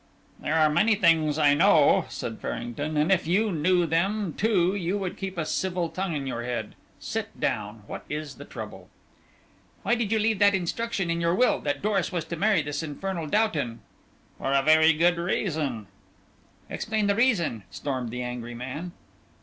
[0.39, 4.97] "There are many things I know," said Farrington, "and if you knew them too you
[4.97, 6.73] would keep a civil tongue in your head.
[6.99, 7.83] Sit down.
[7.85, 8.89] What is the trouble?"
[9.83, 11.59] "Why did you leave that instruction in your will?
[11.59, 13.81] That Doris was to marry this infernal Doughton?"
[14.39, 15.85] "For a very good reason."
[16.67, 18.93] "Explain the reason!" stormed the angry man.